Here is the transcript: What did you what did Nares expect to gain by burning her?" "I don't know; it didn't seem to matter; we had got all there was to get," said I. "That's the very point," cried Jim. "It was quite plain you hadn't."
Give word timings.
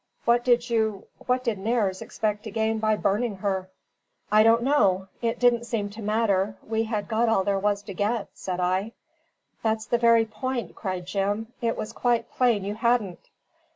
What 0.25 0.43
did 0.43 0.67
you 0.67 1.05
what 1.27 1.43
did 1.43 1.59
Nares 1.59 2.01
expect 2.01 2.43
to 2.45 2.49
gain 2.49 2.79
by 2.79 2.95
burning 2.95 3.35
her?" 3.35 3.69
"I 4.31 4.41
don't 4.41 4.63
know; 4.63 5.09
it 5.21 5.37
didn't 5.37 5.65
seem 5.65 5.91
to 5.91 6.01
matter; 6.01 6.57
we 6.65 6.85
had 6.85 7.07
got 7.07 7.29
all 7.29 7.43
there 7.43 7.59
was 7.59 7.83
to 7.83 7.93
get," 7.93 8.27
said 8.33 8.59
I. 8.59 8.93
"That's 9.61 9.85
the 9.85 9.99
very 9.99 10.25
point," 10.25 10.73
cried 10.73 11.05
Jim. 11.05 11.53
"It 11.61 11.77
was 11.77 11.93
quite 11.93 12.31
plain 12.31 12.63
you 12.65 12.73
hadn't." 12.73 13.29